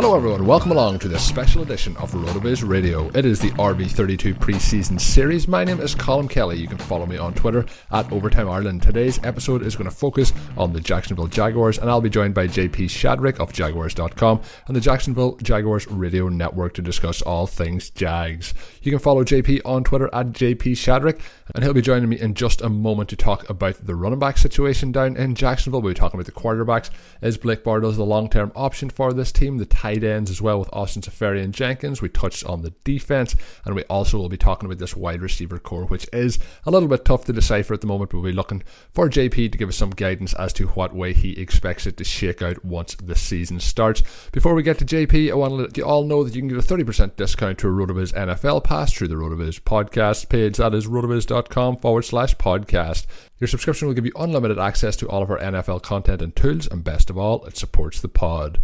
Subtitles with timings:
[0.00, 0.46] Hello, everyone.
[0.46, 3.08] Welcome along to this special edition of RotoViz Radio.
[3.16, 5.48] It is the RV32 preseason series.
[5.48, 6.56] My name is Colm Kelly.
[6.56, 8.80] You can follow me on Twitter at Overtime Ireland.
[8.80, 12.46] Today's episode is going to focus on the Jacksonville Jaguars, and I'll be joined by
[12.46, 18.54] JP Shadrick of Jaguars.com and the Jacksonville Jaguars Radio Network to discuss all things Jags.
[18.82, 21.20] You can follow JP on Twitter at JP Shadrick,
[21.56, 24.38] and he'll be joining me in just a moment to talk about the running back
[24.38, 25.82] situation down in Jacksonville.
[25.82, 26.90] We'll be talking about the quarterbacks.
[27.20, 29.58] Is Blake Bortles the long term option for this team?
[29.58, 32.02] The tight ends as well with Austin Seferian-Jenkins.
[32.02, 33.34] We touched on the defense,
[33.64, 36.88] and we also will be talking about this wide receiver core, which is a little
[36.88, 38.10] bit tough to decipher at the moment.
[38.10, 38.62] But we'll be looking
[38.92, 42.04] for JP to give us some guidance as to what way he expects it to
[42.04, 44.02] shake out once the season starts.
[44.30, 46.48] Before we get to JP, I want to let you all know that you can
[46.48, 50.58] get a 30% discount to a RotoViz NFL pass through the RotoViz podcast page.
[50.58, 53.06] That is rotoviz.com forward slash podcast.
[53.38, 56.66] Your subscription will give you unlimited access to all of our NFL content and tools,
[56.66, 58.58] and best of all, it supports the pod.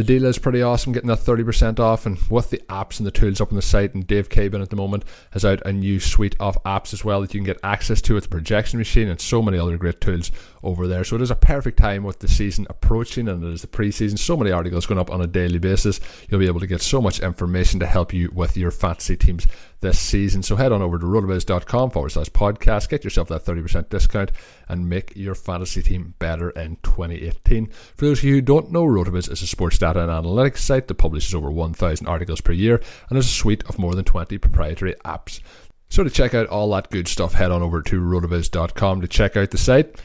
[0.00, 3.10] The deal is pretty awesome, getting that 30% off, and with the apps and the
[3.10, 6.00] tools up on the site, and Dave Caban at the moment has out a new
[6.00, 9.08] suite of apps as well that you can get access to with the projection machine
[9.08, 11.04] and so many other great tools over there.
[11.04, 14.18] So it is a perfect time with the season approaching, and it is the preseason.
[14.18, 16.00] So many articles going up on a daily basis.
[16.30, 19.46] You'll be able to get so much information to help you with your fantasy teams
[19.80, 20.42] this season.
[20.42, 24.32] So head on over to rotoviz.com forward slash podcast, get yourself that 30% discount,
[24.68, 27.66] and make your fantasy team better in 2018.
[27.96, 30.88] For those of you who don't know, RotoViz is a sports data and analytics site
[30.88, 34.38] that publishes over 1,000 articles per year and has a suite of more than 20
[34.38, 35.40] proprietary apps.
[35.88, 39.36] So to check out all that good stuff, head on over to rotoviz.com to check
[39.36, 40.00] out the site.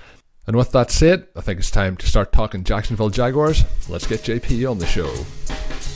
[0.48, 3.64] And with that said, I think it's time to start talking Jacksonville Jaguars.
[3.90, 5.95] Let's get JP on the show.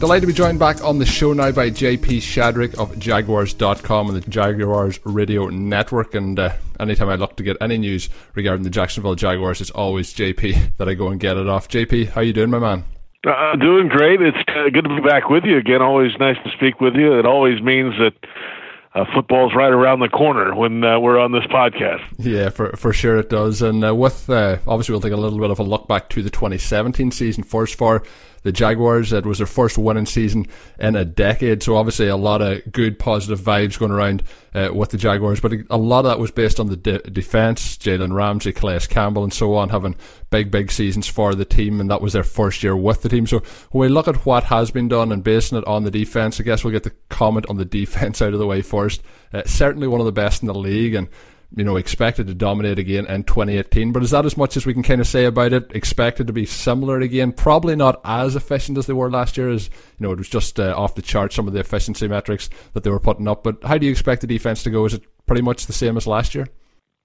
[0.00, 4.16] Delighted to be joined back on the show now by JP Shadrick of Jaguars.com and
[4.16, 6.14] the Jaguars Radio Network.
[6.14, 10.14] And uh, anytime I look to get any news regarding the Jacksonville Jaguars, it's always
[10.14, 11.68] JP that I go and get it off.
[11.68, 12.84] JP, how you doing, my man?
[13.26, 14.22] Uh, doing great.
[14.22, 15.82] It's uh, good to be back with you again.
[15.82, 17.18] Always nice to speak with you.
[17.18, 18.14] It always means that
[18.94, 22.02] uh, football's right around the corner when uh, we're on this podcast.
[22.18, 23.60] Yeah, for for sure it does.
[23.60, 26.22] And uh, with uh, obviously we'll take a little bit of a look back to
[26.22, 28.02] the 2017 season first for
[28.42, 29.12] the Jaguars.
[29.12, 30.46] It was their first winning season
[30.78, 34.22] in a decade, so obviously a lot of good positive vibes going around
[34.54, 35.40] uh, with the Jaguars.
[35.40, 39.24] But a lot of that was based on the de- defense, Jalen Ramsey, Calais Campbell,
[39.24, 39.96] and so on, having
[40.30, 43.26] big big seasons for the team, and that was their first year with the team.
[43.26, 46.40] So when we look at what has been done and basing it on the defense,
[46.40, 49.02] I guess we'll get the comment on the defense out of the way first.
[49.32, 51.08] Uh, certainly one of the best in the league, and
[51.56, 53.92] you know, expected to dominate again in 2018.
[53.92, 55.72] But is that as much as we can kind of say about it?
[55.74, 57.32] Expected to be similar again?
[57.32, 59.50] Probably not as efficient as they were last year.
[59.50, 62.50] As you know, it was just uh, off the chart some of the efficiency metrics
[62.74, 63.42] that they were putting up.
[63.42, 64.84] But how do you expect the defense to go?
[64.84, 66.46] Is it pretty much the same as last year?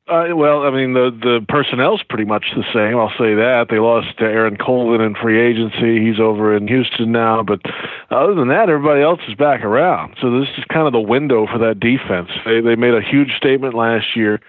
[0.08, 2.96] Uh, well, I mean, the the personnel's pretty much the same.
[2.96, 6.06] I'll say that they lost Aaron Colvin in free agency.
[6.06, 7.42] He's over in Houston now.
[7.42, 7.62] But
[8.12, 10.16] other than that, everybody else is back around.
[10.22, 12.30] So this is kind of the window for that defense.
[12.46, 14.42] They they made a huge statement last year.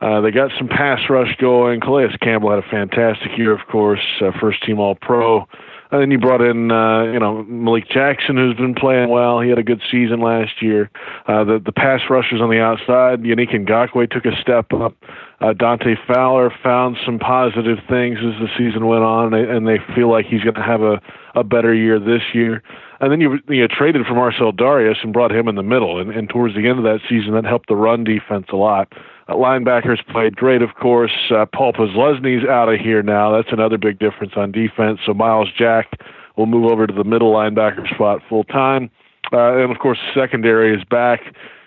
[0.00, 1.80] Uh, they got some pass rush going.
[1.80, 5.46] Calais Campbell had a fantastic year, of course, uh, first team All Pro.
[5.92, 9.40] And then you brought in, uh, you know, Malik Jackson, who's been playing well.
[9.40, 10.90] He had a good season last year.
[11.26, 14.96] Uh, the the pass rushers on the outside, Yannick Ngakoue took a step up.
[15.42, 20.10] Uh, Dante Fowler found some positive things as the season went on, and they feel
[20.10, 20.98] like he's going to have a
[21.34, 22.62] a better year this year.
[23.00, 26.10] And then you you traded for Marcell Dareus and brought him in the middle, and,
[26.10, 28.90] and towards the end of that season, that helped the run defense a lot.
[29.36, 31.12] Linebackers played great, of course.
[31.30, 33.34] Uh, Paul Posluszny's out of here now.
[33.34, 35.00] That's another big difference on defense.
[35.04, 36.00] So Myles Jack
[36.36, 38.90] will move over to the middle linebacker spot full time.
[39.32, 41.20] Uh, and of course, secondary is back,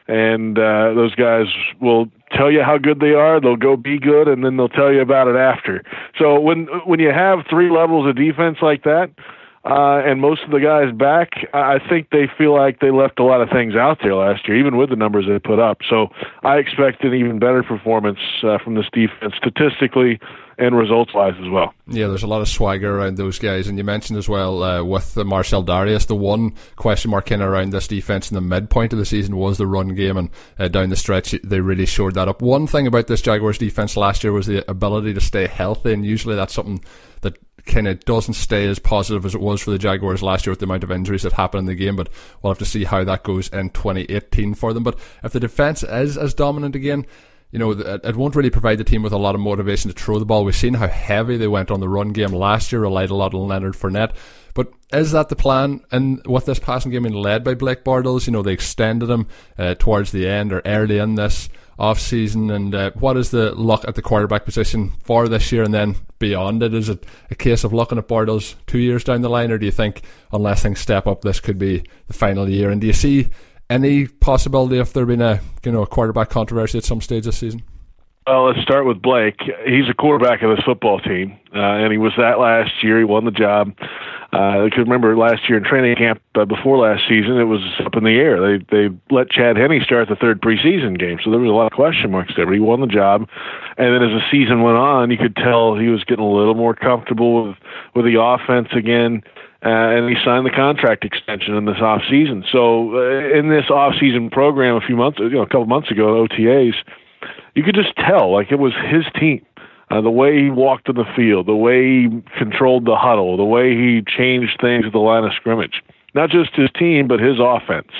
[0.07, 1.47] and uh, those guys
[1.79, 3.39] will tell you how good they are.
[3.39, 5.83] They'll go be good, and then they'll tell you about it after.
[6.17, 9.09] So when when you have three levels of defense like that,
[9.65, 13.23] uh, and most of the guys back, I think they feel like they left a
[13.23, 15.79] lot of things out there last year, even with the numbers they put up.
[15.89, 16.09] So
[16.43, 20.19] I expect an even better performance uh, from this defense statistically
[20.57, 21.73] and results wise as well.
[21.87, 24.83] Yeah, there's a lot of swagger around those guys, and you mentioned as well uh,
[24.83, 28.93] with the Marcell Dareus, the one question mark in around this defense in the midpoint
[28.93, 30.29] of the season was the run game, and
[30.59, 32.41] uh, down the stretch they really shored that up.
[32.41, 36.05] One thing about this Jaguars defense last year was the ability to stay healthy, and
[36.05, 36.83] usually that's something
[37.21, 40.51] that kind of doesn't stay as positive as it was for the Jaguars last year
[40.51, 41.95] with the amount of injuries that happened in the game.
[41.95, 42.09] But
[42.41, 44.83] we'll have to see how that goes in 2018 for them.
[44.83, 47.05] But if the defense is as dominant again,
[47.51, 50.19] you know, it won't really provide the team with a lot of motivation to throw
[50.19, 50.43] the ball.
[50.43, 53.33] We've seen how heavy they went on the run game last year, relied a lot
[53.33, 54.13] on Leonard Fournette.
[54.53, 55.81] But is that the plan?
[55.91, 59.27] And with this passing game being led by Blake Bortles, you know, they extended him
[59.57, 62.49] uh, towards the end or early in this off season.
[62.49, 65.95] And uh, what is the luck at the quarterback position for this year and then
[66.19, 66.73] beyond it?
[66.73, 69.65] Is it a case of looking at Bortles two years down the line, or do
[69.65, 70.01] you think
[70.31, 72.69] unless things step up, this could be the final year?
[72.69, 73.29] And do you see
[73.69, 77.37] any possibility of there being a you know a quarterback controversy at some stage this
[77.37, 77.63] season?
[78.27, 79.39] Well, let's start with Blake.
[79.67, 82.97] He's a quarterback of this football team, uh, and he was that last year.
[82.97, 83.75] He won the job.
[84.33, 87.61] Uh, I could remember last year in training camp uh, before last season, it was
[87.85, 88.41] up in the air.
[88.41, 91.71] They they let Chad Henne start the third preseason game, so there was a lot
[91.71, 92.47] of question marks there.
[92.47, 93.29] But he won the job,
[93.77, 96.55] and then as the season went on, you could tell he was getting a little
[96.55, 97.57] more comfortable with
[97.93, 99.21] with the offense again.
[99.63, 102.43] Uh, and he signed the contract extension in this off season.
[102.51, 105.89] So uh, in this off season program a few months, you know, a couple months
[105.89, 106.75] ago, OTAs,
[107.55, 109.45] you could just tell like it was his team.
[109.91, 113.45] Uh, the way he walked in the field, the way he controlled the huddle, the
[113.45, 115.83] way he changed things at the line of scrimmage.
[116.15, 117.91] Not just his team, but his offense.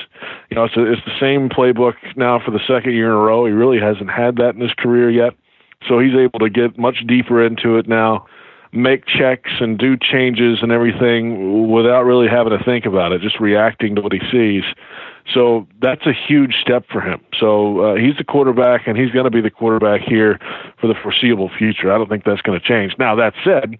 [0.49, 3.17] You know, it's, a, it's the same playbook now for the second year in a
[3.17, 3.45] row.
[3.45, 5.33] He really hasn't had that in his career yet.
[5.87, 8.25] So he's able to get much deeper into it now,
[8.71, 13.39] make checks and do changes and everything without really having to think about it, just
[13.39, 14.63] reacting to what he sees.
[15.33, 17.19] So that's a huge step for him.
[17.39, 20.39] So uh, he's the quarterback, and he's going to be the quarterback here
[20.79, 21.91] for the foreseeable future.
[21.91, 22.93] I don't think that's going to change.
[22.99, 23.77] Now that said,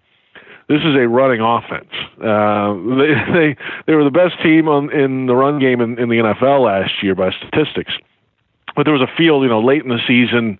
[0.68, 1.92] this is a running offense.
[2.20, 6.10] Uh, they, they they were the best team on in the run game in, in
[6.10, 7.94] the NFL last year by statistics,
[8.76, 10.60] but there was a feel, you know, late in the season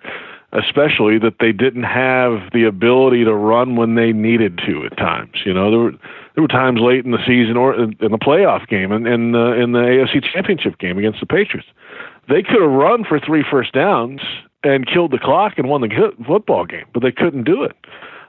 [0.52, 5.34] especially that they didn't have the ability to run when they needed to at times.
[5.46, 5.92] You know, there were
[6.36, 9.54] there were times late in the season or in the playoff game and in the
[9.54, 11.68] in the AFC Championship game against the Patriots,
[12.30, 14.22] they could have run for three first downs
[14.64, 17.76] and killed the clock and won the football game, but they couldn't do it.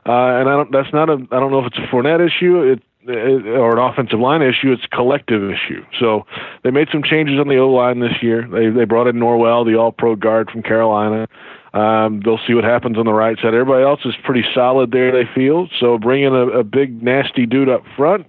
[0.07, 0.73] Uh, and I don't.
[0.73, 1.15] That's not a.
[1.33, 2.63] I don't know if it's a Fournette issue.
[2.63, 5.85] It, or an offensive line issue, it's a collective issue.
[5.99, 6.27] So
[6.65, 8.49] they made some changes on the O line this year.
[8.51, 11.29] They they brought in Norwell, the All Pro guard from Carolina.
[11.77, 13.53] Um, they'll see what happens on the right side.
[13.53, 15.69] Everybody else is pretty solid there, they feel.
[15.79, 18.27] So bring in a, a big, nasty dude up front.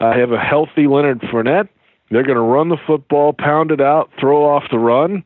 [0.00, 1.68] Uh, have a healthy Leonard Fournette.
[2.10, 5.24] They're going to run the football, pound it out, throw off the run.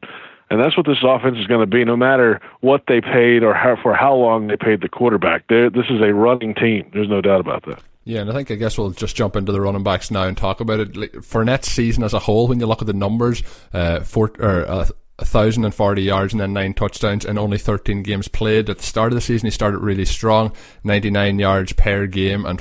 [0.50, 3.55] And that's what this offense is going to be, no matter what they paid or
[3.55, 5.45] how, for how long they paid the quarterback.
[5.49, 6.91] They're, this is a running team.
[6.93, 7.81] There's no doubt about that.
[8.03, 10.37] Yeah, and I think I guess we'll just jump into the running backs now and
[10.37, 10.93] talk about it.
[11.23, 14.87] Fournette's season as a whole, when you look at the numbers, uh, four, or, uh,
[15.21, 18.71] 1,040 yards and then nine touchdowns in only 13 games played.
[18.71, 20.53] At the start of the season, he started really strong
[20.85, 22.61] 99 yards per game and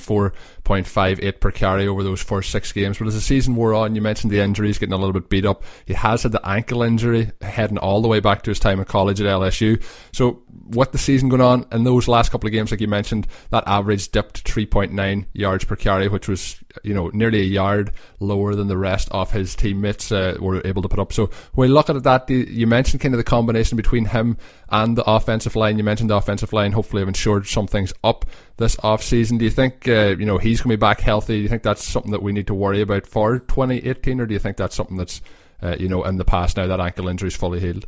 [0.70, 3.00] 4.58 per carry over those first six games.
[3.00, 5.46] But as the season wore on, you mentioned the injuries getting a little bit beat
[5.46, 5.64] up.
[5.86, 8.88] He has had the ankle injury heading all the way back to his time at
[8.88, 9.82] college at LSU.
[10.12, 13.28] So, with the season going on, in those last couple of games, like you mentioned,
[13.50, 17.92] that average dipped to 3.9 yards per carry, which was you know nearly a yard
[18.20, 21.12] lower than the rest of his teammates uh, were able to put up.
[21.12, 24.38] So when we look at that, you mentioned kind of the combination between him
[24.70, 25.78] and the offensive line.
[25.78, 28.26] You mentioned the offensive line hopefully have ensured some things up
[28.60, 29.38] this off season.
[29.38, 31.38] Do you think uh, you know he's going to be back healthy?
[31.38, 34.34] Do you think that's something that we need to worry about for 2018, or do
[34.34, 35.22] you think that's something that's
[35.64, 37.88] uh, you know in the past now that ankle injury is fully healed?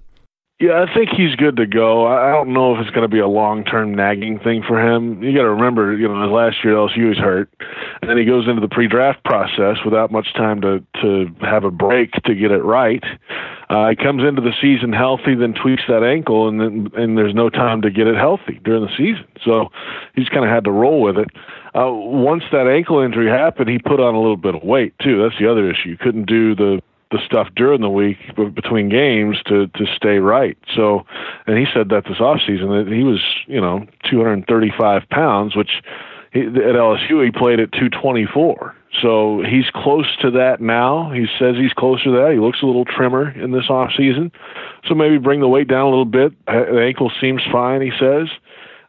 [0.62, 2.06] Yeah, I think he's good to go.
[2.06, 5.24] I don't know if it's going to be a long-term nagging thing for him.
[5.24, 7.52] You got to remember, you know, last year LSU was hurt,
[8.00, 11.72] and then he goes into the pre-draft process without much time to to have a
[11.72, 13.04] break to get it right.
[13.72, 17.34] Uh, he comes into the season healthy, then tweaks that ankle, and then and there's
[17.34, 19.26] no time to get it healthy during the season.
[19.46, 19.70] So
[20.14, 21.30] he's kind of had to roll with it.
[21.74, 25.24] Uh, once that ankle injury happened, he put on a little bit of weight too.
[25.24, 25.96] That's the other issue.
[25.96, 30.58] Couldn't do the the stuff during the week between games to to stay right.
[30.76, 31.06] So,
[31.48, 35.82] and he said that this off season that he was you know 235 pounds, which
[36.34, 38.76] at LSU he played at 224.
[39.02, 41.12] So he's close to that now.
[41.12, 42.32] He says he's closer to that.
[42.34, 44.32] He looks a little trimmer in this off season.
[44.88, 46.34] So maybe bring the weight down a little bit.
[46.46, 48.28] The ankle seems fine, he says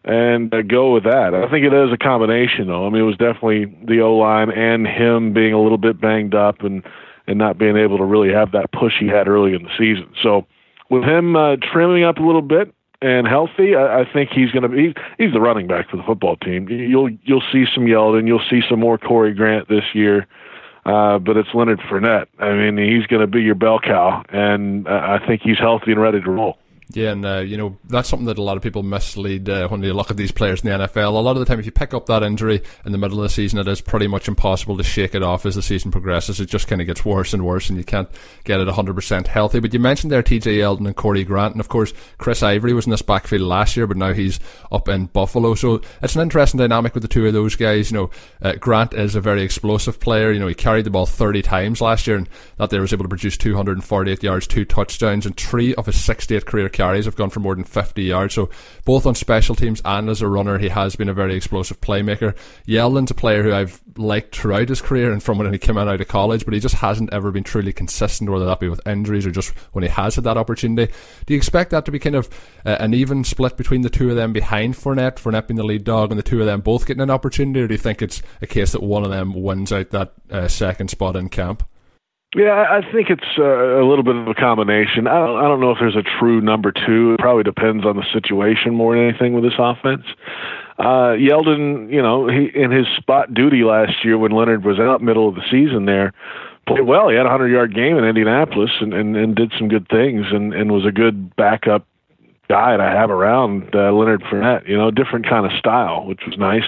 [0.05, 1.33] and uh, go with that.
[1.33, 2.87] I think it is a combination, though.
[2.87, 6.35] I mean, it was definitely the O line and him being a little bit banged
[6.35, 6.83] up, and
[7.27, 10.13] and not being able to really have that push he had early in the season.
[10.23, 10.47] So
[10.91, 14.63] with him uh, trimming up a little bit and healthy, I, I think he's going
[14.63, 16.69] to be he's the running back for the football team.
[16.69, 20.27] You'll you'll see some Yeldon, you'll see some more Corey Grant this year.
[20.85, 22.27] Uh, but it's Leonard Fournette.
[22.41, 25.93] I mean, he's going to be your bell cow, and uh, I think he's healthy
[25.93, 26.59] and ready to roll.
[26.91, 29.81] Yeah, and uh, you know that's something that a lot of people mislead uh, when
[29.81, 31.07] they look at these players in the NFL.
[31.07, 33.23] A lot of the time, if you pick up that injury in the middle of
[33.23, 36.41] the season, it is pretty much impossible to shake it off as the season progresses.
[36.41, 38.11] It just kind of gets worse and worse, and you can't
[38.45, 39.61] get it 100% healthy.
[39.61, 40.59] But you mentioned there T.J.
[40.59, 43.87] Yeldon and Corey Grant, and of course Chris Ivory was in this backfield last year,
[43.87, 44.39] but now he's
[44.71, 45.55] up in Buffalo.
[45.55, 47.91] So it's an interesting dynamic with the two of those guys.
[47.91, 48.11] You know,
[48.43, 50.31] uh, Grant is a very explosive player.
[50.31, 53.05] You know, he carried the ball 30 times last year, and that there was able
[53.05, 57.31] to produce 248 yards, two touchdowns, and three of his 68 career carries have gone
[57.31, 58.35] for more than 50 yards.
[58.35, 58.51] So
[58.85, 62.37] both on special teams and as a runner, he has been a very explosive playmaker.
[62.67, 66.01] Yeldon's a player who I've liked throughout his career and from when he came out
[66.01, 69.27] of college, but he just hasn't ever been truly consistent, whether that be with injuries
[69.27, 70.93] or just when he has had that opportunity.
[71.27, 72.29] Do you expect that to be kind of
[72.65, 75.85] uh, an even split between the two of them behind Fournette, Fournette being the lead
[75.85, 78.23] dog, and the two of them both getting an opportunity, or do you think it's
[78.41, 81.63] a case that one of them wins out that uh, second spot in camp?
[82.35, 85.07] Yeah, I think it's uh, a little bit of a combination.
[85.07, 87.13] I don't, I don't know if there's a true number two.
[87.13, 90.05] It probably depends on the situation more than anything with this offense.
[90.79, 95.03] Uh, Yeldon, you know, he in his spot duty last year when Leonard was out
[95.03, 96.15] middle of the season there,
[96.67, 97.11] played well.
[97.11, 100.25] He had a hundred yard game in Indianapolis and, and, and did some good things
[100.33, 101.87] and, and was a good backup
[102.49, 104.67] guy to have around uh, Leonard Fournette.
[104.67, 106.65] You know, different kind of style, which was nice.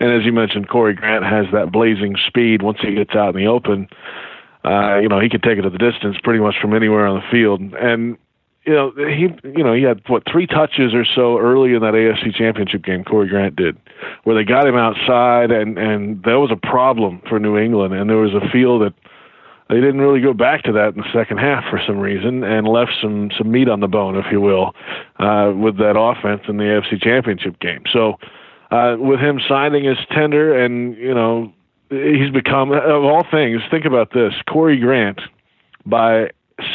[0.00, 3.36] And as you mentioned, Corey Grant has that blazing speed once he gets out in
[3.36, 3.88] the open
[4.64, 7.16] uh, you know, he could take it to the distance pretty much from anywhere on
[7.16, 7.60] the field.
[7.74, 8.16] And
[8.64, 11.94] you know, he you know he had what three touches or so early in that
[11.94, 13.02] AFC Championship game.
[13.02, 13.76] Corey Grant did,
[14.22, 17.92] where they got him outside, and and that was a problem for New England.
[17.92, 18.94] And there was a feel that
[19.68, 22.68] they didn't really go back to that in the second half for some reason, and
[22.68, 24.74] left some some meat on the bone, if you will,
[25.18, 27.82] uh, with that offense in the AFC Championship game.
[27.92, 28.14] So.
[28.70, 31.52] Uh, with him signing his tender and you know
[31.92, 33.60] he's become of all things.
[33.70, 35.20] Think about this: Corey Grant,
[35.84, 36.30] by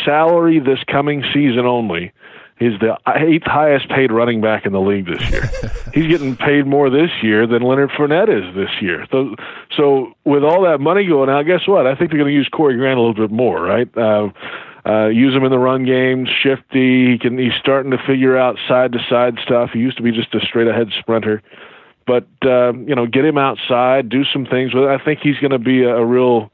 [0.05, 2.11] salary this coming season only,
[2.59, 5.49] is the eighth highest paid running back in the league this year.
[5.93, 9.05] he's getting paid more this year than Leonard Fournette is this year.
[9.11, 9.35] So,
[9.75, 11.87] so with all that money going out, guess what?
[11.87, 13.89] I think they're going to use Corey Grant a little bit more, right?
[13.97, 14.29] Uh,
[14.85, 17.11] uh, use him in the run game, shifty.
[17.11, 17.37] He can.
[17.37, 19.71] He's starting to figure out side to side stuff.
[19.73, 21.43] He used to be just a straight ahead sprinter
[22.07, 24.85] but uh, you know, get him outside, do some things with.
[24.85, 24.89] It.
[24.89, 26.49] I think he's going to be a, a real,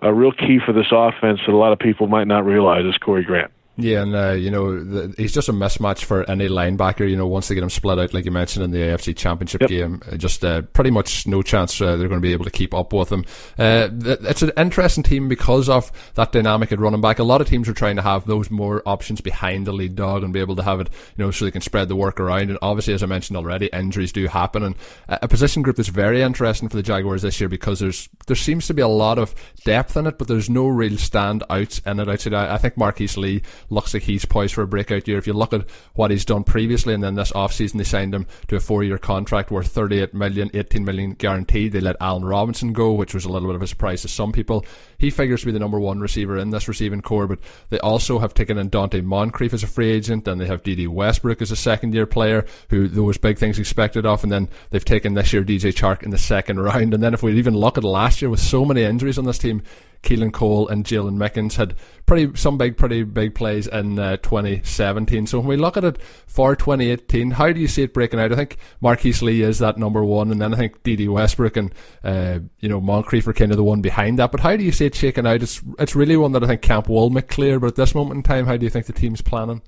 [0.00, 2.96] a real key for this offense that a lot of people might not realize is
[2.96, 3.50] Corey Grant.
[3.76, 7.08] Yeah, and uh, you know the, he's just a mismatch for any linebacker.
[7.10, 9.62] You know, once they get him split out, like you mentioned in the AFC Championship
[9.62, 9.70] yep.
[9.70, 12.52] game, uh, just uh, pretty much no chance uh, they're going to be able to
[12.52, 13.24] keep up with him.
[13.58, 17.18] Uh, it's an interesting team because of that dynamic at running back.
[17.18, 20.22] A lot of teams are trying to have those more options behind the lead dog
[20.22, 22.50] and be able to have it, you know, so they can spread the work around.
[22.50, 24.76] And obviously, as I mentioned already, injuries do happen, and
[25.08, 28.68] a position group that's very interesting for the Jaguars this year because there's there seems
[28.68, 32.08] to be a lot of depth in it, but there's no real standouts in it.
[32.08, 35.18] Outside, I, I think Marquise Lee looks like he's poised for a breakout year.
[35.18, 38.26] If you look at what he's done previously, and then this offseason they signed him
[38.48, 41.72] to a four-year contract worth 38 million, 18 million guaranteed.
[41.72, 44.32] They let Allen Robinson go, which was a little bit of a surprise to some
[44.32, 44.64] people.
[44.98, 47.38] He figures to be the number one receiver in this receiving core, but
[47.70, 50.88] they also have taken in Donte Moncrief as a free agent, and they have Dede
[50.88, 54.84] Westbrook as a second-year player, who there was big things expected of, and then they've
[54.84, 56.94] taken this year DJ Chark in the second round.
[56.94, 59.38] And then if we even look at last year with so many injuries on this
[59.38, 59.62] team,
[60.04, 61.74] Keelan Cole and Jaydon Mickens had
[62.06, 65.26] pretty some big, pretty big plays in uh, 2017.
[65.26, 68.32] So when we look at it for 2018, how do you see it breaking out?
[68.32, 71.74] I think Marquise Lee is that number one, and then I think Dede Westbrook and
[72.02, 74.30] uh, you know Moncrief are kind of the one behind that.
[74.30, 75.42] But how do you see it shaking out?
[75.42, 77.58] It's it's really one that I think Camp will make clear.
[77.58, 79.62] But at this moment in time, how do you think the team's planning?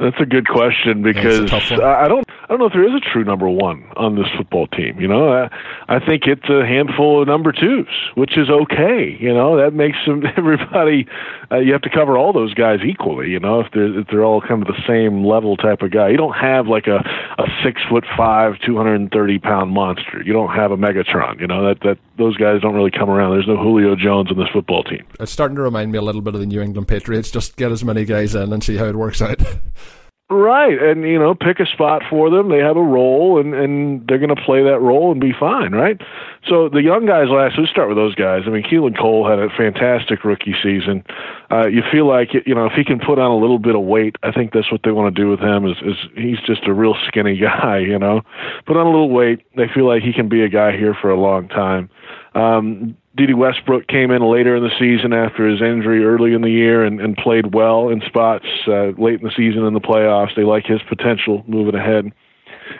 [0.00, 3.24] That's a good question because I don't I don't know if there is a true
[3.24, 4.98] number one on this football team.
[5.00, 5.50] You know, I,
[5.88, 9.16] I think it's a handful of number twos, which is okay.
[9.20, 11.06] You know, that makes them everybody.
[11.50, 13.30] Uh, you have to cover all those guys equally.
[13.30, 16.08] You know, if they're if they're all kind of the same level type of guy.
[16.10, 16.98] You don't have like a
[17.38, 20.22] a six foot five, two hundred and thirty pound monster.
[20.22, 21.40] You don't have a Megatron.
[21.40, 23.32] You know that that those guys don't really come around.
[23.32, 25.06] There's no Julio Jones on this football team.
[25.20, 27.30] It's starting to remind me a little bit of the New England Patriots.
[27.30, 29.40] Just get as many guys in and see how it works out.
[30.30, 32.50] Right, and you know, pick a spot for them.
[32.50, 35.72] They have a role, and and they're going to play that role and be fine,
[35.72, 35.98] right?
[36.46, 37.54] So the young guys last.
[37.56, 38.42] Let's start with those guys.
[38.46, 41.02] I mean, Keelan Cole had a fantastic rookie season.
[41.50, 43.84] Uh, you feel like you know if he can put on a little bit of
[43.84, 45.64] weight, I think that's what they want to do with him.
[45.64, 48.20] Is is he's just a real skinny guy, you know?
[48.66, 49.46] Put on a little weight.
[49.56, 51.88] They feel like he can be a guy here for a long time.
[52.34, 56.50] Um, Dede Westbrook came in later in the season after his injury early in the
[56.50, 60.36] year and, and played well in spots uh, late in the season in the playoffs.
[60.36, 62.12] They like his potential moving ahead.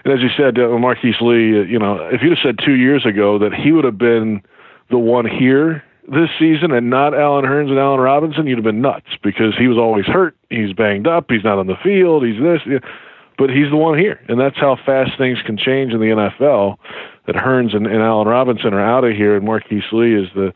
[0.04, 2.76] And as you said, uh, Marquise Lee, uh, you know, if you'd have said two
[2.76, 4.42] years ago that he would have been
[4.90, 8.80] the one here this season and not Allen Hurns and Allen Robinson, you'd have been
[8.80, 10.36] nuts because he was always hurt.
[10.50, 11.26] He's banged up.
[11.30, 12.24] He's not on the field.
[12.24, 12.60] He's this.
[13.36, 14.20] But he's the one here.
[14.28, 16.76] And that's how fast things can change in the NFL
[17.28, 20.52] that Hurns and, and Allen Robinson are out of here, and Marquise Lee is the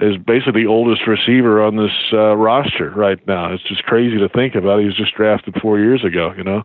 [0.00, 3.52] is basically the oldest receiver on this uh, roster right now.
[3.52, 4.80] It's just crazy to think about.
[4.80, 6.64] He was just drafted four years ago, you know.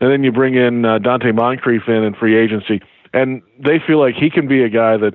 [0.00, 2.80] And then you bring in uh, Donte Moncrief in in free agency,
[3.12, 5.14] and they feel like he can be a guy that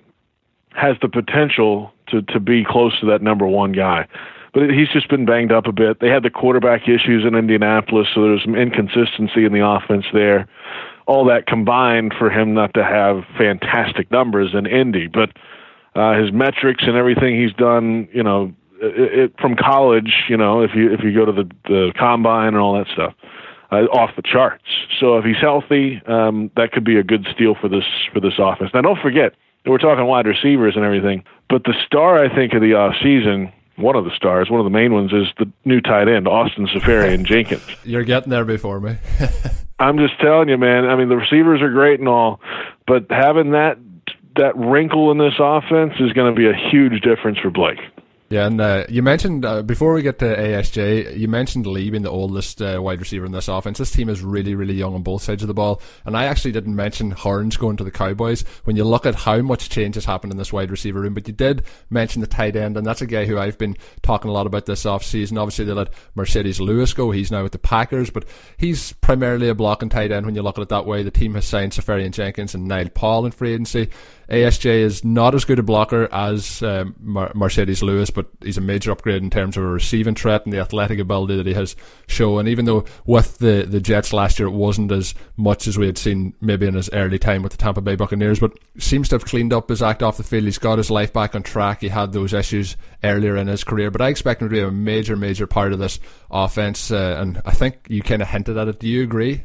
[0.74, 4.08] has the potential to to be close to that number one guy.
[4.54, 6.02] But he's just been banged up a bit.
[6.02, 10.48] They had the quarterback issues in Indianapolis, so there's some inconsistency in the offense there
[11.08, 15.08] all that combined for him not to have fantastic numbers in Indy.
[15.08, 15.32] But
[15.96, 20.62] uh, his metrics and everything he's done, you know, it, it, from college, you know,
[20.62, 23.14] if you if you go to the the combine and all that stuff,
[23.72, 24.66] uh, off the charts.
[25.00, 28.34] So if he's healthy, um, that could be a good steal for this for this
[28.38, 28.72] offense.
[28.74, 29.34] Now, don't forget
[29.66, 33.52] we're talking wide receivers and everything, but the star I think of the off season
[33.78, 36.68] one of the stars, one of the main ones, is the new tight end, Austin
[36.68, 37.64] Seferian-Jenkins.
[37.84, 38.98] You're getting there before me.
[39.80, 40.86] I'm just telling you, man.
[40.86, 42.40] I mean, the receivers are great and all,
[42.88, 43.78] but having that
[44.38, 47.80] that wrinkle in this offense is going to be a huge difference for Blake.
[48.28, 52.02] Yeah, and uh, you mentioned uh, before we get to ASJ, you mentioned Lee being
[52.02, 53.78] the oldest uh, wide receiver in this offense.
[53.78, 56.52] This team is really, really young on both sides of the ball, and I actually
[56.52, 58.42] didn't mention Hurns going to the Cowboys.
[58.64, 61.28] When you look at how much change has happened in this wide receiver room, but
[61.28, 64.34] you did mention the tight end, and that's a guy who I've been talking a
[64.34, 65.40] lot about this offseason.
[65.40, 68.26] Obviously, they let Marcedes Lewis go; he's now with the Packers, but
[68.58, 70.26] he's primarily a blocking tight end.
[70.26, 73.28] When you look at it that way, the team has signed Seferian-Jenkins and Niles Paul
[73.28, 73.92] in free agency.
[74.30, 78.62] ASJ is not as good a blocker as um, Mar- Marcedes Lewis, but he's a
[78.62, 81.76] major upgrade in terms of a receiving threat and the athletic ability that he has
[82.08, 82.48] shown.
[82.48, 85.98] Even though with the, the Jets last year it wasn't as much as we had
[85.98, 89.26] seen maybe in his early time with the Tampa Bay Buccaneers, but seems to have
[89.26, 90.46] cleaned up his act off the field.
[90.46, 91.82] He's got his life back on track.
[91.82, 94.72] He had those issues earlier in his career, but I expect him to be a
[94.72, 96.00] major, major part of this
[96.32, 96.92] offense.
[96.92, 98.80] Uh, and I think you kind of hinted at it.
[98.80, 99.44] Do you agree?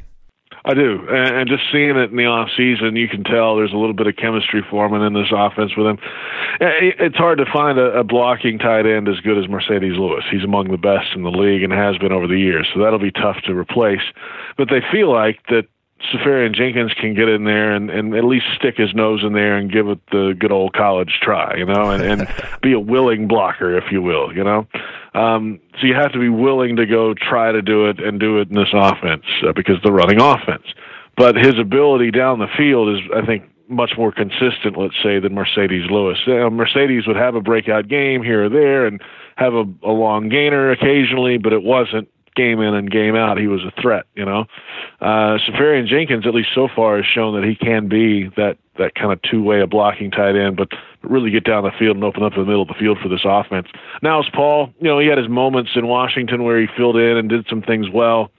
[0.63, 3.77] I do, and, just seeing it in the off season, you can tell there's a
[3.77, 5.97] little bit of chemistry forming in this offense with him.
[6.59, 10.23] It's hard to find a, a blocking tight end as good as Marcedes Lewis.
[10.29, 12.99] He's among the best in the league and has been over the years, so that'll
[12.99, 14.05] be tough to replace.
[14.55, 15.65] But they feel like that
[16.11, 19.57] Seferian Jenkins can get in there and, and at least stick his nose in there
[19.57, 22.27] and give it the good old college try, you know, and, and
[22.61, 24.67] be a willing blocker, if you will, you know.
[25.13, 28.39] Um, so you have to be willing to go try to do it and do
[28.39, 30.65] it in this offense uh, because the running offense.
[31.17, 35.33] But his ability down the field is, I think, much more consistent, let's say, than
[35.33, 36.17] Marcedes Lewis.
[36.27, 39.01] Uh, Marcedes would have a breakout game here or there and
[39.37, 43.37] have a, a long gainer occasionally, but it wasn't game in and game out.
[43.37, 44.45] He was a threat, you know.
[44.99, 48.95] Uh, Seferian Jenkins, at least so far, has shown that he can be that that
[48.95, 50.69] kind of two way of blocking tight end, but
[51.03, 53.21] really get down the field and open up the middle of the field for this
[53.25, 53.67] offense.
[54.01, 57.17] Now, as Paul, you know, he had his moments in Washington where he filled in
[57.17, 58.31] and did some things well.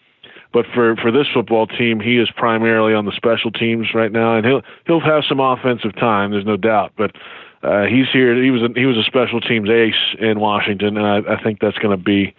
[0.52, 4.36] But for for this football team, he is primarily on the special teams right now,
[4.36, 6.30] and he'll he'll have some offensive time.
[6.30, 7.12] There's no doubt, but
[7.62, 8.42] uh, he's here.
[8.42, 11.60] He was a, he was a special teams ace in Washington, and I, I think
[11.60, 12.34] that's going to be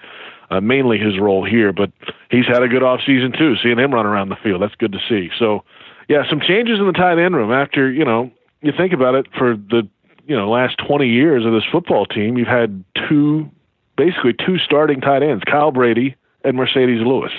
[0.50, 1.74] uh, mainly his role here.
[1.74, 1.92] But
[2.30, 3.56] he's had a good off season too.
[3.62, 5.30] Seeing him run around the field, that's good to see.
[5.38, 5.64] So,
[6.08, 7.52] yeah, some changes in the tight end room.
[7.52, 9.88] After you know, you think about it, for the
[10.26, 13.50] you know last 20 years of this football team, you've had two,
[13.98, 17.32] basically two starting tight ends, Kyle Brady and Marcedes Lewis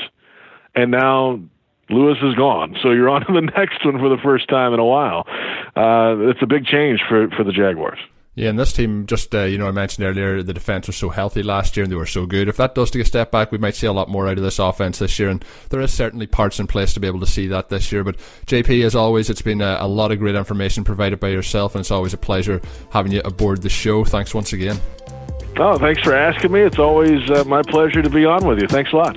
[0.74, 1.40] and now
[1.90, 2.76] Lewis is gone.
[2.82, 5.24] So you're on to the next one for the first time in a while.
[5.76, 7.98] Uh, it's a big change for for the Jaguars.
[8.36, 11.08] Yeah, and this team, just uh, you know, I mentioned earlier, the defense was so
[11.08, 12.48] healthy last year and they were so good.
[12.48, 14.42] If that does take a step back, we might see a lot more out of
[14.42, 17.26] this offense this year, and there is certainly parts in place to be able to
[17.26, 18.02] see that this year.
[18.02, 18.16] But
[18.46, 21.80] JP, as always, it's been a, a lot of great information provided by yourself, and
[21.80, 24.04] it's always a pleasure having you aboard the show.
[24.04, 24.80] Thanks once again.
[25.56, 26.60] Oh, thanks for asking me.
[26.60, 28.66] It's always uh, my pleasure to be on with you.
[28.66, 29.16] Thanks a lot.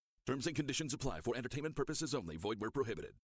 [0.31, 2.37] Terms and conditions apply for entertainment purposes only.
[2.37, 3.15] Void where prohibited.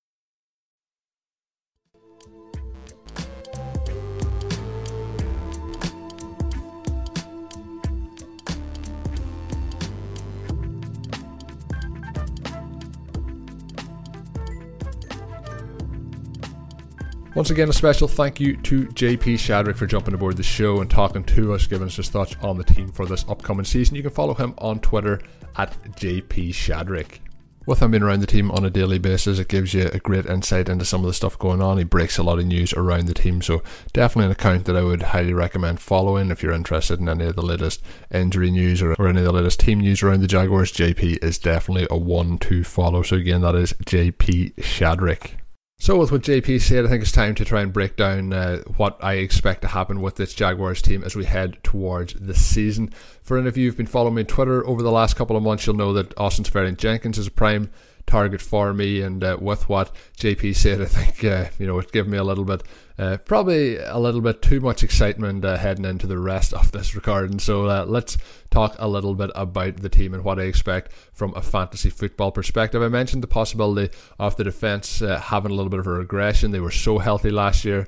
[17.38, 20.90] Once again, a special thank you to JP Shadrick for jumping aboard the show and
[20.90, 23.96] talking to us, giving us his thoughts on the team for this upcoming season.
[23.96, 25.22] You can follow him on Twitter
[25.56, 27.20] at JP Shadrick.
[27.68, 30.26] With him being around the team on a daily basis, it gives you a great
[30.26, 31.78] insight into some of the stuff going on.
[31.78, 33.62] He breaks a lot of news around the team, so
[33.94, 37.36] definitely an account that I would highly recommend following if you're interested in any of
[37.36, 40.72] the latest injury news or, or any of the latest team news around the Jaguars.
[40.72, 43.04] JP is definitely a one to follow.
[43.04, 45.34] So again, that is JP Shadrick.
[45.80, 48.64] So, with what JP said, I think it's time to try and break down uh,
[48.78, 52.92] what I expect to happen with this Jaguars team as we head towards the season.
[53.22, 55.44] For any of you who've been following me on Twitter over the last couple of
[55.44, 57.70] months, you'll know that Austin Seferian Jenkins is a prime
[58.08, 59.02] target for me.
[59.02, 62.24] And uh, with what JP said, I think uh, you know it gave me a
[62.24, 62.64] little bit,
[62.98, 66.96] uh, probably a little bit too much excitement uh, heading into the rest of this
[66.96, 67.38] recording.
[67.38, 68.18] So uh, let's
[68.50, 72.32] talk a little bit about the team and what I expect from a fantasy football
[72.32, 72.82] perspective.
[72.82, 76.52] I mentioned the possibility of the defense uh, having a little bit of a regression.
[76.52, 77.88] They were so healthy last year.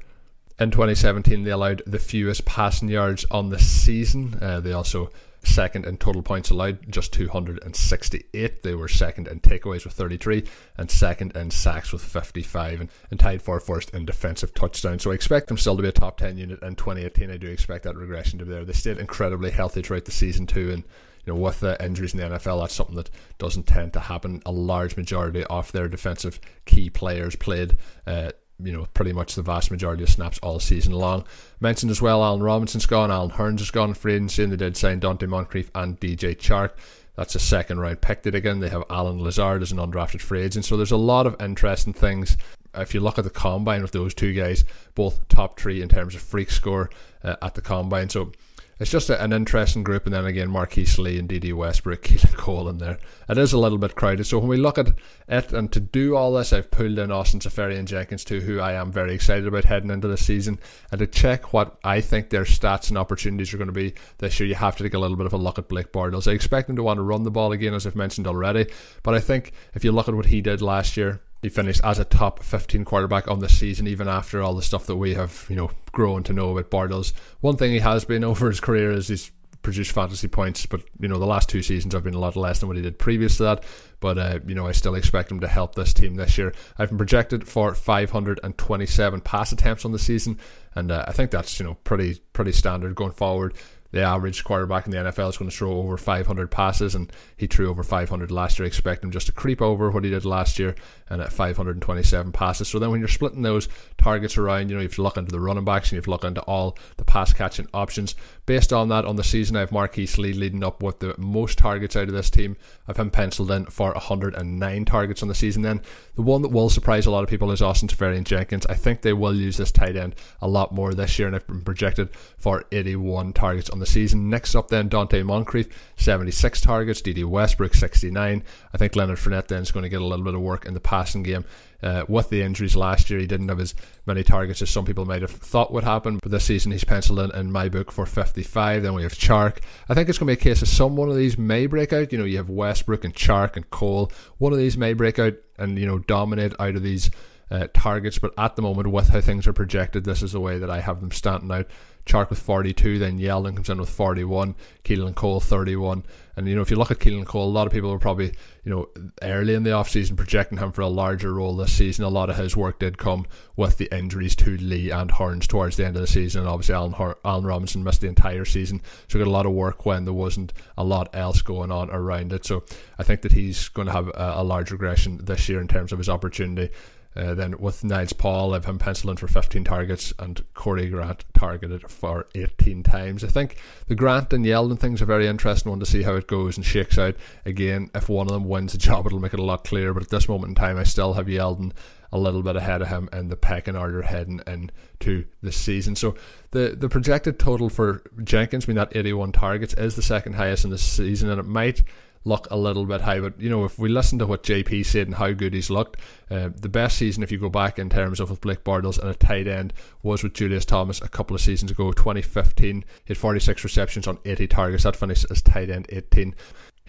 [0.59, 4.37] In 2017, they allowed the fewest passing yards on the season.
[4.61, 5.09] they also
[5.43, 8.63] second in total points allowed, just 268.
[8.63, 10.45] They were second in takeaways with 33
[10.77, 15.03] and second in sacks with 55 and, and tied for first in defensive touchdowns.
[15.03, 17.31] So I expect them still to be a top 10 unit in 2018.
[17.31, 18.65] I do expect that regression to be there.
[18.65, 20.83] They stayed incredibly healthy throughout the season too and
[21.25, 24.41] you know, with the injuries in the NFL, that's something that doesn't tend to happen.
[24.45, 29.41] A large majority of their defensive key players played uh, you know, pretty much the
[29.41, 31.23] vast majority of snaps all season long.
[31.59, 34.75] Mentioned as well, Allen Robinson's gone, Allen Hurns has gone free agency, and they did
[34.75, 36.71] sign Donte Moncrief and DJ Chark.
[37.15, 38.23] That's a second round pick.
[38.23, 40.63] Did again, they have Allen Lazard as an undrafted free agent.
[40.63, 42.37] So there's a lot of interesting things.
[42.73, 44.63] If you look at the combine with those two guys,
[44.95, 46.89] both top three in terms of freak score
[47.23, 48.07] uh, at the combine.
[48.07, 48.31] So
[48.79, 50.05] it's just a, an interesting group.
[50.05, 52.97] And then again, Marquise Lee and Dede Westbrook, Keelan Cole in there.
[53.27, 54.25] It is a little bit crowded.
[54.25, 54.93] So when we look at
[55.27, 58.91] it and to do all this, I've pulled in Austin Seferian-Jenkins too, who I am
[58.91, 60.59] very excited about heading into the season.
[60.91, 64.39] And to check what I think their stats and opportunities are going to be this
[64.39, 66.29] year, you have to take a little bit of a look at Blake Bortles.
[66.29, 68.67] I expect him to want to run the ball again, as I've mentioned already.
[69.03, 71.99] But I think if you look at what he did last year, he finished as
[71.99, 75.45] a top 15 quarterback on the season, even after all the stuff that we have,
[75.49, 77.13] you know, grown to know about Bortles.
[77.41, 81.07] One thing he has been over his career is he's produced fantasy points, but you
[81.07, 83.37] know the last two seasons have been a lot less than what he did previous
[83.37, 83.63] to that.
[83.99, 86.53] But uh, you know I still expect him to help this team this year.
[86.77, 90.39] I've been projected for 527 pass attempts on the season,
[90.75, 93.53] and uh, I think that's you know pretty pretty standard going forward
[93.91, 97.47] the average quarterback in the NFL is going to throw over 500 passes, and he
[97.47, 98.65] threw over 500 last year.
[98.65, 100.75] I expect him just to creep over what he did last year
[101.09, 102.67] and at 527 passes.
[102.67, 105.31] So then when you're splitting those targets around, you know, you have to look into
[105.31, 108.15] the running backs and you have to look into all the pass catching options.
[108.45, 111.57] Based on that, on the season, I have Marquise Lee leading up with the most
[111.57, 112.57] targets out of this team.
[112.87, 115.63] I've him penciled in for 109 targets on the season.
[115.63, 115.81] Then
[116.15, 118.65] the one that will surprise a lot of people is Austin Seferian-Jenkins.
[118.67, 121.47] I think they will use this tight end a lot more this year, and I've
[121.47, 124.29] been projected for 81 targets on the season.
[124.29, 127.01] Next up, then Donte Moncrief, 76 targets.
[127.01, 128.43] Dede Westbrook, 69.
[128.73, 130.73] I think Leonard Fournette then is going to get a little bit of work in
[130.73, 131.45] the passing game.
[131.81, 133.73] Uh, with the injuries last year, he didn't have as
[134.05, 136.19] many targets as some people might have thought would happen.
[136.21, 138.83] But this season, he's penciled in in my book for 55.
[138.83, 139.59] Then we have Chark.
[139.87, 141.93] I think it's going to be a case of some one of these may break
[141.93, 142.11] out.
[142.11, 144.11] You know, you have Westbrook and Chark and Cole.
[144.39, 147.11] One of these may break out and you know dominate out of these
[147.51, 148.19] uh, targets.
[148.19, 150.81] But at the moment, with how things are projected, this is the way that I
[150.81, 151.67] have them standing out.
[152.05, 156.03] Chark with 42, then Yeldon comes in with 41, Keelan Cole 31.
[156.35, 158.33] And, you know, if you look at Keelan Cole, a lot of people were probably,
[158.63, 158.89] you know,
[159.21, 162.05] early in the offseason projecting him for a larger role this season.
[162.05, 165.75] A lot of his work did come with the injuries to Lee and Hurns towards
[165.75, 166.41] the end of the season.
[166.41, 168.81] And obviously, Allen, Hor- Allen Robinson missed the entire season.
[169.07, 172.31] So, got a lot of work when there wasn't a lot else going on around
[172.31, 172.45] it.
[172.45, 172.63] So,
[172.97, 175.91] I think that he's going to have a, a large regression this year in terms
[175.91, 176.73] of his opportunity.
[177.15, 181.25] Uh, then with Niles Paul, I've him penciled in for 15 targets and Corey Grant
[181.33, 183.23] targeted for 18 times.
[183.23, 186.27] I think the Grant and Yeldon thing's a very interesting one to see how it
[186.27, 187.15] goes and shakes out.
[187.45, 189.93] Again, if one of them wins the job, it'll make it a lot clearer.
[189.93, 191.73] But at this moment in time, I still have Yeldon
[192.11, 195.95] a little bit ahead of him in the pecking order heading into the season.
[195.95, 196.15] So
[196.51, 200.71] the the projected total for Jenkins, mean that 81 targets, is the second highest in
[200.71, 201.83] the season, and it might
[202.25, 203.19] look a little bit high.
[203.19, 205.97] But you know, if we listen to what JP said and how good he's looked,
[206.29, 209.09] uh, the best season, if you go back in terms of with Blake Bortles and
[209.09, 212.81] a tight end, was with Julius Thomas a couple of seasons ago, 2015.
[212.81, 214.83] He had 46 receptions on 80 targets.
[214.83, 216.35] That finished as tight end 18.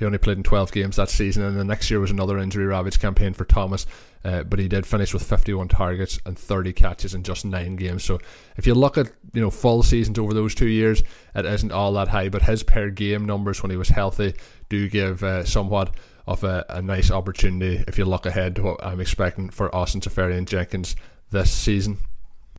[0.00, 2.64] He only played in 12 games that season, and the next year was another injury
[2.64, 3.86] ravaged campaign for Thomas.
[4.24, 8.02] Uh, but he did finish with 51 targets and 30 catches in just nine games.
[8.02, 8.18] So
[8.56, 11.02] if you look at you know full seasons over those two years,
[11.34, 12.30] it isn't all that high.
[12.30, 14.34] But his per game numbers when he was healthy
[14.70, 15.94] do give uh, somewhat
[16.26, 20.00] of a, a, nice opportunity if you look ahead to what I'm expecting for Austin
[20.00, 20.96] Seferian-Jenkins
[21.30, 21.98] this season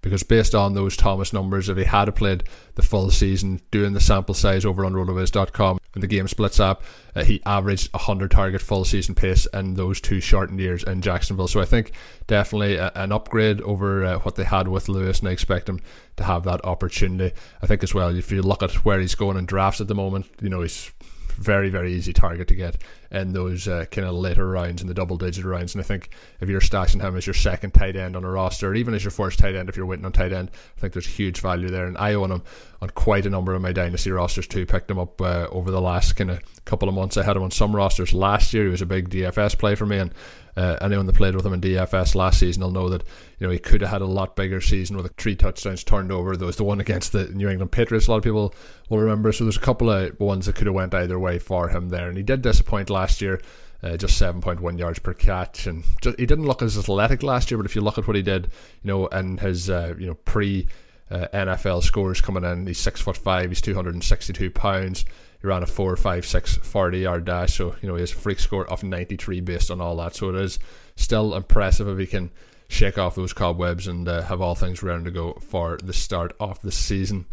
[0.01, 2.43] because based on those Thomas numbers, if he had played
[2.75, 6.83] the full season, doing the sample size over on rotoviz.com and the game splits up,
[7.15, 11.47] uh, he averaged 100 target full season pace in those two shortened years in Jacksonville.
[11.47, 11.91] So I think
[12.27, 15.79] definitely a, an upgrade over uh, what they had with Lewis, and I expect him
[16.17, 17.35] to have that opportunity.
[17.61, 19.95] I think as well, if you look at where he's going in drafts at the
[19.95, 20.91] moment, you know, he's
[21.31, 22.77] very, very easy target to get
[23.11, 25.75] in those uh, kind of later rounds, in the double digit rounds.
[25.75, 28.69] And I think if you're stashing him as your second tight end on a roster,
[28.69, 30.93] or even as your first tight end, if you're waiting on tight end, I think
[30.93, 31.85] there's huge value there.
[31.85, 32.43] And I own him
[32.81, 34.65] on quite a number of my dynasty rosters too.
[34.65, 37.17] Picked him up uh, over the last kind of couple of months.
[37.17, 38.65] I had him on some rosters last year.
[38.65, 40.13] He was a big DFS play for me, and
[40.55, 43.03] uh, anyone that played with him in DFS last season will know that
[43.39, 46.35] you know he could have had a lot bigger season with three touchdowns turned over.
[46.35, 48.07] There was the one against the New England Patriots.
[48.07, 48.53] A lot of people
[48.89, 49.31] will remember.
[49.31, 52.07] So there's a couple of ones that could have went either way for him there,
[52.07, 53.41] and he did disappoint last year.
[53.83, 57.57] Uh, just 7.1 yards per catch, and just, he didn't look as athletic last year.
[57.57, 58.45] But if you look at what he did,
[58.83, 60.67] you know, and his uh, you know pre
[61.09, 65.03] uh, NFL scores coming in, he's six foot five, he's 262 pounds.
[65.41, 67.55] He ran a four, five, six, 40 yard dash.
[67.55, 70.15] So, you know, a freak score of 93 based on all that.
[70.15, 70.59] So it is
[70.95, 72.31] still impressive if he can
[72.67, 76.33] shake off those cobwebs and uh, have all things ready to go for the start
[76.39, 77.25] of the season.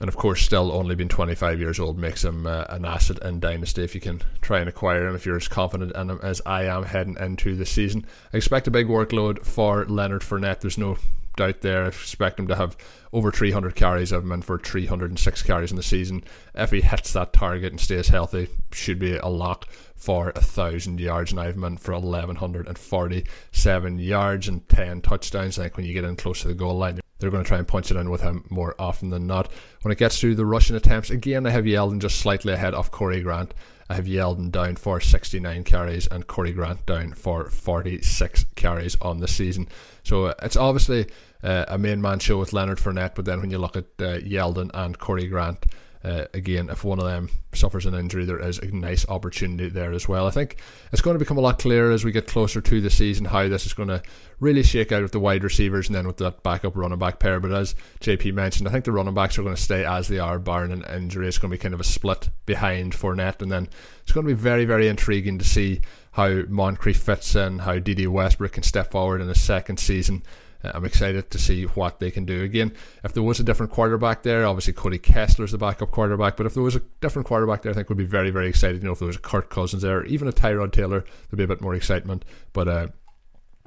[0.00, 3.38] And of course, still only being 25 years old makes him uh, an asset in
[3.38, 6.42] Dynasty if you can try and acquire him if you're as confident in him as
[6.44, 8.04] I am heading into the season.
[8.32, 10.60] I expect a big workload for Leonard Fournette.
[10.60, 10.96] There's no
[11.36, 11.84] doubt there.
[11.84, 12.76] I expect him to have
[13.12, 14.12] over 300 carries.
[14.12, 16.24] I've meant for 306 carries in the season.
[16.54, 21.00] If he hits that target and stays healthy, should be a lock for a thousand
[21.00, 21.30] yards.
[21.30, 25.58] And I've meant for 1147 yards and 10 touchdowns.
[25.58, 27.58] I think when you get in close to the goal line, they're going to try
[27.58, 29.50] and punch it in with him more often than not.
[29.82, 32.90] When it gets to the rushing attempts, again, I have Yeldon just slightly ahead of
[32.90, 33.54] Corey Grant.
[33.88, 39.20] I have Yeldon down for 69 carries and Corey Grant down for 46 carries on
[39.20, 39.68] the season.
[40.02, 41.06] So uh, it's obviously
[41.42, 44.18] uh, a main man show with Leonard Fournette, but then when you look at uh,
[44.20, 45.66] Yeldon and Corey Grant,
[46.04, 49.92] uh, again, if one of them suffers an injury, there is a nice opportunity there
[49.92, 50.26] as well.
[50.26, 50.58] I think
[50.92, 53.48] it's going to become a lot clearer as we get closer to the season how
[53.48, 54.02] this is going to
[54.38, 57.40] really shake out with the wide receivers and then with that backup running back pair.
[57.40, 60.18] But as JP mentioned, I think the running backs are going to stay as they
[60.18, 61.26] are, barring an injury.
[61.26, 63.68] It's going to be kind of a split behind Fournette, and then
[64.02, 65.80] it's going to be very, very intriguing to see
[66.12, 70.22] how Moncrief fits in, how Dede Westbrook can step forward in his second season.
[70.72, 72.42] I'm excited to see what they can do.
[72.42, 72.72] Again,
[73.02, 76.54] if there was a different quarterback there, obviously Cody Kessler's the backup quarterback, but if
[76.54, 78.82] there was a different quarterback there, I think would be very, very excited.
[78.82, 81.44] You know, if there was a Kirk Cousins there, even a Tyrod Taylor, there'd be
[81.44, 82.24] a bit more excitement.
[82.52, 82.86] But uh,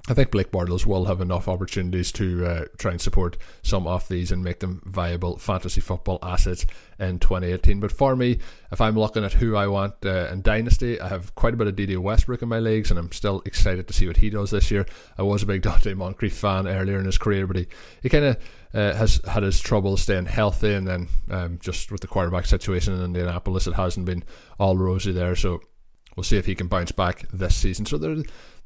[0.09, 4.07] I think Blake Bortles will have enough opportunities to uh, try and support some of
[4.07, 6.65] these and make them viable fantasy football assets
[6.97, 7.81] in 2018.
[7.81, 8.39] But for me,
[8.71, 11.67] if I'm looking at who I want uh, in Dynasty, I have quite a bit
[11.67, 14.51] of Dede Westbrook in my leagues, and I'm still excited to see what he does
[14.51, 14.85] this year.
[15.17, 17.67] I was a big Donte Moncrief fan earlier in his career, but he,
[18.01, 18.37] he kind of
[18.73, 22.93] uh, has had his trouble staying healthy, and then um, just with the quarterback situation
[22.93, 24.23] in Indianapolis, it hasn't been
[24.57, 25.35] all rosy there.
[25.35, 25.59] So
[26.15, 27.85] we'll see if he can bounce back this season.
[27.85, 28.15] So there,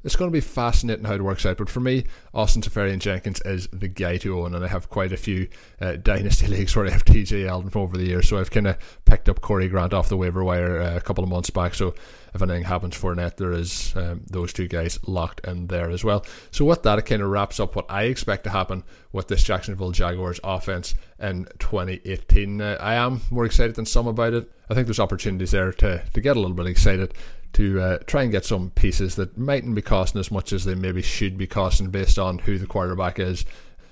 [0.04, 1.58] it's going to be fascinating how it works out.
[1.58, 5.16] But for me, Austin Seferian-Jenkins is the guy to own, and I have quite a
[5.16, 5.48] few
[5.80, 8.28] uh, dynasty leagues where I have TJ Yeldon from over the years.
[8.28, 11.22] So I've kind of picked up Corey Grant off the waiver wire uh, a couple
[11.22, 11.74] of months back.
[11.74, 11.94] So
[12.34, 16.24] if anything happens Fournette, there is um, those two guys locked in there as well.
[16.50, 19.44] So with that, it kind of wraps up what I expect to happen with this
[19.44, 22.60] Jacksonville Jaguars offense in 2018.
[22.60, 24.50] Uh, I am more excited than some about it.
[24.70, 27.12] I think there's opportunities there to to get a little bit excited
[27.54, 30.74] to uh, try and get some pieces that mightn't be costing as much as they
[30.74, 33.44] maybe should be costing based on who the quarterback is.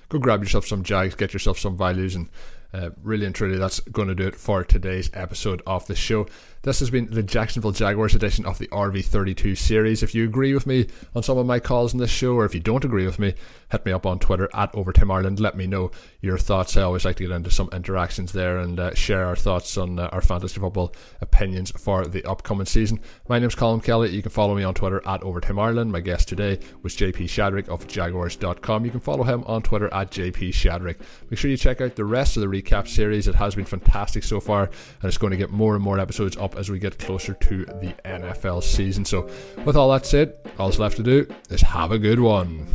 [0.09, 2.29] Go grab yourself some Jags, get yourself some values, and
[2.73, 6.25] uh, really and truly, that's going to do it for today's episode of the show.
[6.63, 10.03] This has been the Jacksonville Jaguars edition of the RV32 series.
[10.03, 12.53] If you agree with me on some of my calls in this show, or if
[12.53, 13.33] you don't agree with me,
[13.71, 15.39] hit me up on Twitter at Overtime Ireland.
[15.39, 15.89] Let me know
[16.21, 16.77] your thoughts.
[16.77, 19.97] I always like to get into some interactions there and uh, share our thoughts on
[19.97, 22.99] uh, our fantasy football opinions for the upcoming season.
[23.27, 24.11] My name's Colm Kelly.
[24.11, 25.91] You can follow me on Twitter at Overtime Ireland.
[25.91, 28.85] My guest today was JP Shadrick of Jaguars.com.
[28.85, 30.99] You can follow him on Twitter at JP Shadrick.
[31.31, 33.27] Make sure you check out the rest of the recap series.
[33.27, 36.37] It has been fantastic so far, and it's going to get more and more episodes
[36.37, 39.05] up up as we get closer to the NFL season.
[39.05, 39.29] So,
[39.65, 42.67] with all that said, all that's left to do is have a good one.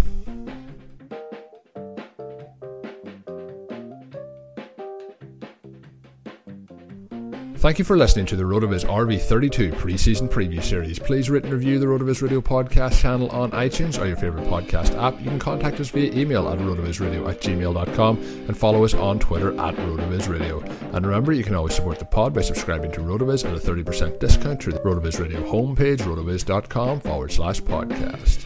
[7.59, 10.99] Thank you for listening to the RotoViz RV32 preseason preview series.
[10.99, 14.97] Please rate and review the RotoViz Radio podcast channel on iTunes or your favorite podcast
[15.03, 15.19] app.
[15.19, 19.59] You can contact us via email at rotovizradio at gmail.com and follow us on Twitter
[19.59, 20.95] at RotoVizRadio.
[20.95, 24.21] And remember, you can always support the pod by subscribing to RotoViz at a 30%
[24.21, 28.46] discount through the RotoViz Radio homepage, rotoviz.com forward slash podcast.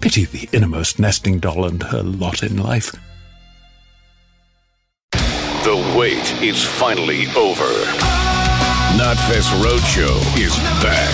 [0.00, 2.92] Pity the innermost nesting doll and her lot in life.
[5.12, 7.70] The wait is finally over.
[8.98, 11.10] Knotfest Roadshow is back.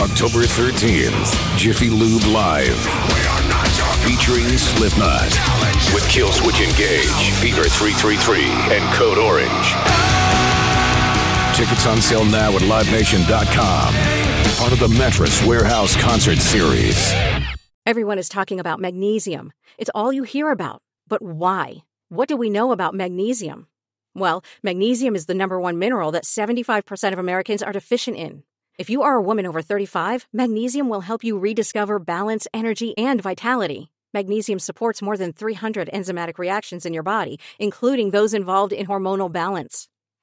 [0.00, 2.78] October 13th, Jiffy Lube Live.
[4.04, 5.32] Featuring Slipknot.
[5.94, 8.44] With Killswitch Engage, Fever 333,
[8.76, 10.11] and Code Orange.
[11.54, 13.94] Tickets on sale now at LiveNation.com.
[14.56, 17.12] Part of the Mattress Warehouse Concert Series.
[17.84, 19.52] Everyone is talking about magnesium.
[19.76, 20.80] It's all you hear about.
[21.08, 21.84] But why?
[22.08, 23.66] What do we know about magnesium?
[24.14, 28.44] Well, magnesium is the number one mineral that 75% of Americans are deficient in.
[28.78, 33.20] If you are a woman over 35, magnesium will help you rediscover balance, energy, and
[33.20, 33.90] vitality.
[34.14, 39.30] Magnesium supports more than 300 enzymatic reactions in your body, including those involved in hormonal
[39.30, 39.88] balance.